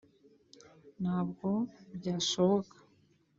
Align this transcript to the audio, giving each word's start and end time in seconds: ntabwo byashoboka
ntabwo 1.01 1.49
byashoboka 1.97 2.77